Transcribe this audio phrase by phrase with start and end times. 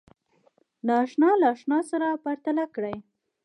[0.87, 2.95] ناآشنا له آشنا سره پرتله کړئ